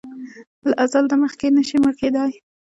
له 0.67 0.73
اځل 0.83 1.03
نه 1.11 1.15
مخکې 1.23 1.47
نه 1.57 1.61
شې 1.67 1.77
مړ 1.83 1.93
کیدای! 2.01 2.31